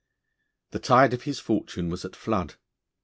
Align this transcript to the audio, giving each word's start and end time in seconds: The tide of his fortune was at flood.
The 0.71 0.79
tide 0.79 1.13
of 1.13 1.25
his 1.25 1.37
fortune 1.37 1.87
was 1.89 2.03
at 2.05 2.15
flood. 2.15 2.55